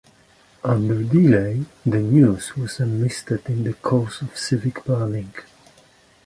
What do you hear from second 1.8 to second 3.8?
the News was enlisted in the